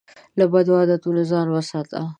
[0.37, 1.99] له بدو عادتونو ځان وساته.